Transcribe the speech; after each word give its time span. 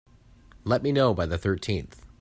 Let 0.63 0.81
me 0.81 0.91
know 0.91 1.13
by 1.13 1.27
the 1.27 1.37
thirteenth. 1.37 2.07